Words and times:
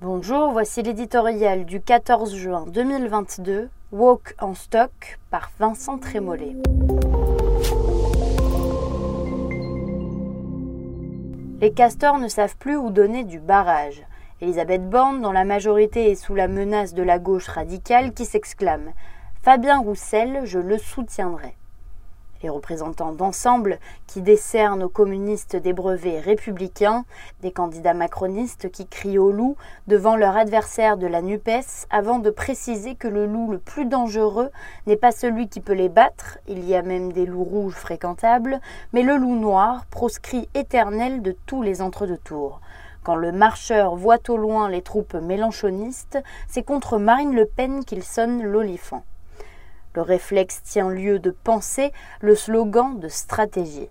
Bonjour, 0.00 0.52
voici 0.52 0.80
l'éditorial 0.80 1.64
du 1.64 1.80
14 1.80 2.36
juin 2.36 2.66
2022, 2.68 3.68
Walk 3.90 4.32
en 4.38 4.54
stock 4.54 5.18
par 5.28 5.50
Vincent 5.58 5.98
Trémollet. 5.98 6.54
Les 11.60 11.72
castors 11.72 12.20
ne 12.20 12.28
savent 12.28 12.56
plus 12.58 12.76
où 12.76 12.90
donner 12.90 13.24
du 13.24 13.40
barrage. 13.40 14.06
Elisabeth 14.40 14.88
Borne, 14.88 15.20
dont 15.20 15.32
la 15.32 15.44
majorité 15.44 16.12
est 16.12 16.14
sous 16.14 16.36
la 16.36 16.46
menace 16.46 16.94
de 16.94 17.02
la 17.02 17.18
gauche 17.18 17.48
radicale, 17.48 18.14
qui 18.14 18.24
s'exclame 18.24 18.92
Fabien 19.42 19.80
Roussel, 19.80 20.42
je 20.44 20.60
le 20.60 20.78
soutiendrai 20.78 21.56
les 22.42 22.48
représentants 22.48 23.12
d'ensemble 23.12 23.78
qui 24.06 24.22
décernent 24.22 24.82
aux 24.82 24.88
communistes 24.88 25.56
des 25.56 25.72
brevets 25.72 26.20
républicains, 26.20 27.04
des 27.42 27.52
candidats 27.52 27.94
macronistes 27.94 28.70
qui 28.70 28.86
crient 28.86 29.18
au 29.18 29.32
loup 29.32 29.56
devant 29.86 30.16
leur 30.16 30.36
adversaire 30.36 30.96
de 30.96 31.06
la 31.06 31.22
NUPES 31.22 31.86
avant 31.90 32.18
de 32.18 32.30
préciser 32.30 32.94
que 32.94 33.08
le 33.08 33.26
loup 33.26 33.50
le 33.50 33.58
plus 33.58 33.86
dangereux 33.86 34.50
n'est 34.86 34.96
pas 34.96 35.12
celui 35.12 35.48
qui 35.48 35.60
peut 35.60 35.72
les 35.72 35.88
battre, 35.88 36.38
il 36.46 36.64
y 36.64 36.74
a 36.74 36.82
même 36.82 37.12
des 37.12 37.26
loups 37.26 37.44
rouges 37.44 37.74
fréquentables, 37.74 38.60
mais 38.92 39.02
le 39.02 39.16
loup 39.16 39.34
noir, 39.34 39.84
proscrit 39.90 40.48
éternel 40.54 41.22
de 41.22 41.36
tous 41.46 41.62
les 41.62 41.82
entre-deux-tours. 41.82 42.60
Quand 43.04 43.16
le 43.16 43.32
marcheur 43.32 43.96
voit 43.96 44.28
au 44.28 44.36
loin 44.36 44.68
les 44.68 44.82
troupes 44.82 45.14
mélanchonistes, 45.14 46.18
c'est 46.46 46.62
contre 46.62 46.98
Marine 46.98 47.34
Le 47.34 47.46
Pen 47.46 47.84
qu'il 47.84 48.02
sonne 48.02 48.42
l'olifant. 48.42 49.02
Le 49.94 50.02
réflexe 50.02 50.62
tient 50.62 50.90
lieu 50.90 51.18
de 51.18 51.30
pensée, 51.30 51.92
le 52.20 52.34
slogan 52.34 52.98
de 53.00 53.08
stratégie. 53.08 53.88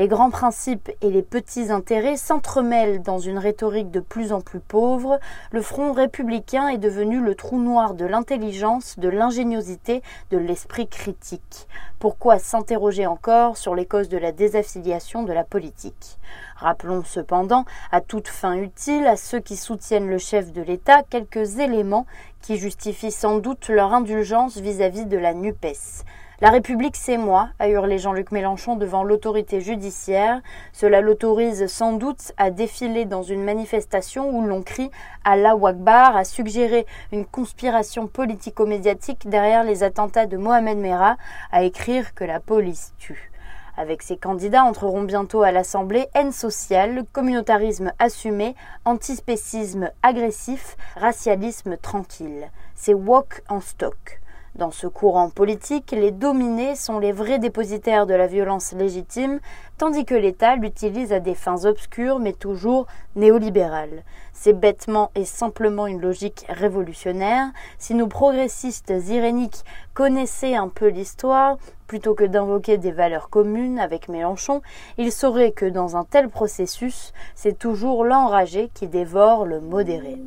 Les 0.00 0.08
grands 0.08 0.30
principes 0.30 0.90
et 1.02 1.10
les 1.10 1.20
petits 1.20 1.70
intérêts 1.70 2.16
s'entremêlent 2.16 3.02
dans 3.02 3.18
une 3.18 3.36
rhétorique 3.36 3.90
de 3.90 4.00
plus 4.00 4.32
en 4.32 4.40
plus 4.40 4.58
pauvre. 4.58 5.20
Le 5.52 5.60
front 5.60 5.92
républicain 5.92 6.68
est 6.68 6.78
devenu 6.78 7.20
le 7.20 7.34
trou 7.34 7.60
noir 7.60 7.92
de 7.92 8.06
l'intelligence, 8.06 8.98
de 8.98 9.10
l'ingéniosité, 9.10 10.02
de 10.30 10.38
l'esprit 10.38 10.88
critique. 10.88 11.68
Pourquoi 11.98 12.38
s'interroger 12.38 13.06
encore 13.06 13.58
sur 13.58 13.74
les 13.74 13.84
causes 13.84 14.08
de 14.08 14.16
la 14.16 14.32
désaffiliation 14.32 15.22
de 15.22 15.34
la 15.34 15.44
politique? 15.44 16.18
Rappelons 16.56 17.04
cependant, 17.04 17.66
à 17.92 18.00
toute 18.00 18.28
fin 18.28 18.54
utile, 18.54 19.06
à 19.06 19.16
ceux 19.16 19.40
qui 19.40 19.58
soutiennent 19.58 20.08
le 20.08 20.16
chef 20.16 20.50
de 20.50 20.62
l'État, 20.62 21.02
quelques 21.02 21.58
éléments 21.58 22.06
qui 22.40 22.56
justifient 22.56 23.12
sans 23.12 23.36
doute 23.36 23.68
leur 23.68 23.92
indulgence 23.92 24.56
vis-à-vis 24.56 25.04
de 25.04 25.18
la 25.18 25.34
NUPES. 25.34 26.06
La 26.42 26.48
République, 26.48 26.96
c'est 26.96 27.18
moi, 27.18 27.50
a 27.58 27.68
hurlé 27.68 27.98
Jean-Luc 27.98 28.32
Mélenchon 28.32 28.76
devant 28.76 29.04
l'autorité 29.04 29.60
judiciaire. 29.60 30.40
Cela 30.72 31.02
l'autorise 31.02 31.66
sans 31.66 31.92
doute 31.92 32.32
à 32.38 32.50
défiler 32.50 33.04
dans 33.04 33.22
une 33.22 33.44
manifestation 33.44 34.30
où 34.30 34.46
l'on 34.46 34.62
crie 34.62 34.90
Allah 35.22 35.54
Wakbar, 35.54 36.16
à 36.16 36.24
suggérer 36.24 36.86
une 37.12 37.26
conspiration 37.26 38.06
politico-médiatique 38.06 39.28
derrière 39.28 39.64
les 39.64 39.82
attentats 39.82 40.24
de 40.24 40.38
Mohamed 40.38 40.78
Merah, 40.78 41.18
à 41.52 41.62
écrire 41.62 42.14
que 42.14 42.24
la 42.24 42.40
police 42.40 42.94
tue. 42.96 43.30
Avec 43.76 44.00
ces 44.00 44.16
candidats 44.16 44.64
entreront 44.64 45.02
bientôt 45.02 45.42
à 45.42 45.52
l'Assemblée 45.52 46.08
haine 46.14 46.32
sociale, 46.32 47.04
communautarisme 47.12 47.92
assumé, 47.98 48.56
antispécisme 48.86 49.90
agressif, 50.02 50.78
racialisme 50.96 51.76
tranquille. 51.76 52.50
C'est 52.74 52.94
walk 52.94 53.42
en 53.50 53.60
stock. 53.60 54.20
Dans 54.60 54.70
ce 54.70 54.86
courant 54.86 55.30
politique, 55.30 55.90
les 55.92 56.10
dominés 56.10 56.74
sont 56.74 56.98
les 56.98 57.12
vrais 57.12 57.38
dépositaires 57.38 58.04
de 58.04 58.12
la 58.12 58.26
violence 58.26 58.74
légitime, 58.74 59.40
tandis 59.78 60.04
que 60.04 60.14
l'État 60.14 60.54
l'utilise 60.54 61.14
à 61.14 61.18
des 61.18 61.34
fins 61.34 61.64
obscures 61.64 62.18
mais 62.18 62.34
toujours 62.34 62.86
néolibérales. 63.16 64.04
C'est 64.34 64.52
bêtement 64.52 65.12
et 65.14 65.24
simplement 65.24 65.86
une 65.86 66.02
logique 66.02 66.44
révolutionnaire. 66.50 67.46
Si 67.78 67.94
nos 67.94 68.06
progressistes 68.06 68.92
iréniques 69.08 69.64
connaissaient 69.94 70.56
un 70.56 70.68
peu 70.68 70.88
l'histoire, 70.88 71.56
plutôt 71.86 72.12
que 72.12 72.24
d'invoquer 72.24 72.76
des 72.76 72.92
valeurs 72.92 73.30
communes 73.30 73.78
avec 73.78 74.10
Mélenchon, 74.10 74.60
ils 74.98 75.10
sauraient 75.10 75.52
que 75.52 75.64
dans 75.64 75.96
un 75.96 76.04
tel 76.04 76.28
processus, 76.28 77.14
c'est 77.34 77.58
toujours 77.58 78.04
l'enragé 78.04 78.70
qui 78.74 78.88
dévore 78.88 79.46
le 79.46 79.62
modéré. 79.62 80.18